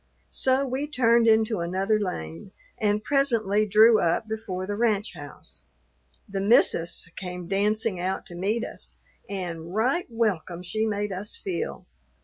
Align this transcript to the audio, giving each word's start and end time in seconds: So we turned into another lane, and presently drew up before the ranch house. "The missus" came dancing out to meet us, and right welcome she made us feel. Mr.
So 0.31 0.65
we 0.65 0.87
turned 0.87 1.27
into 1.27 1.59
another 1.59 1.99
lane, 1.99 2.53
and 2.79 3.03
presently 3.03 3.67
drew 3.67 3.99
up 4.01 4.27
before 4.27 4.65
the 4.65 4.73
ranch 4.75 5.13
house. 5.13 5.65
"The 6.27 6.41
missus" 6.41 7.07
came 7.15 7.47
dancing 7.47 7.99
out 7.99 8.25
to 8.25 8.35
meet 8.35 8.65
us, 8.65 8.95
and 9.29 9.75
right 9.75 10.07
welcome 10.09 10.63
she 10.63 10.87
made 10.87 11.11
us 11.11 11.37
feel. 11.37 11.81
Mr. 11.81 11.85